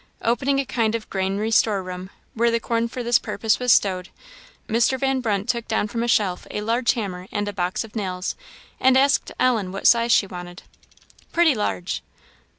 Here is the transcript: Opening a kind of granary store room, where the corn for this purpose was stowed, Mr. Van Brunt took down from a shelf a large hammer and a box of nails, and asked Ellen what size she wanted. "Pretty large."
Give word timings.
Opening 0.23 0.59
a 0.59 0.65
kind 0.65 0.95
of 0.95 1.07
granary 1.11 1.51
store 1.51 1.83
room, 1.83 2.09
where 2.33 2.49
the 2.49 2.59
corn 2.59 2.87
for 2.87 3.03
this 3.03 3.19
purpose 3.19 3.59
was 3.59 3.71
stowed, 3.71 4.09
Mr. 4.67 4.97
Van 4.99 5.21
Brunt 5.21 5.47
took 5.47 5.67
down 5.67 5.87
from 5.87 6.01
a 6.01 6.07
shelf 6.07 6.47
a 6.49 6.61
large 6.61 6.93
hammer 6.93 7.27
and 7.31 7.47
a 7.47 7.53
box 7.53 7.83
of 7.83 7.95
nails, 7.95 8.35
and 8.79 8.97
asked 8.97 9.31
Ellen 9.39 9.71
what 9.71 9.85
size 9.85 10.11
she 10.11 10.25
wanted. 10.25 10.63
"Pretty 11.31 11.53
large." 11.53 12.01